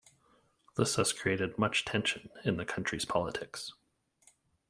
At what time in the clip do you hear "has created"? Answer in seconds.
0.95-1.59